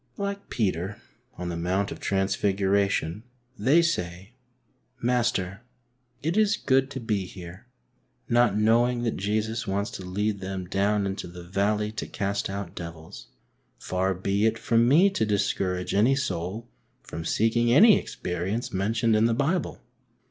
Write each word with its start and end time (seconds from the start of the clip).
Like 0.17 0.49
Peter 0.49 0.99
on 1.37 1.49
the 1.49 1.55
Mount 1.55 1.91
of 1.91 1.99
Transfiguration, 1.99 3.21
they 3.55 3.83
say," 3.83 4.33
Master, 5.09 5.61
it 6.23 6.35
is 6.35 6.57
good 6.57 6.89
to 6.89 6.99
be 6.99 7.27
here,'* 7.27 7.67
not 8.27 8.57
knowing 8.57 9.03
that 9.03 9.15
Jesus 9.15 9.67
wants 9.67 9.91
to 9.91 10.03
lead 10.03 10.39
them 10.39 10.65
down 10.65 11.05
into 11.05 11.27
the 11.27 11.43
valley 11.43 11.91
to 11.91 12.07
cast 12.07 12.49
out 12.49 12.73
devils. 12.73 13.27
Far 13.77 14.15
be 14.15 14.47
it 14.47 14.57
from 14.57 14.87
me 14.87 15.11
to 15.11 15.23
discourage 15.23 15.93
any 15.93 16.15
soul 16.15 16.67
from 17.03 17.23
seeking 17.23 17.71
any 17.71 17.99
experience 17.99 18.73
mentioned 18.73 19.15
in 19.15 19.25
the 19.25 19.35
Bible 19.35 19.83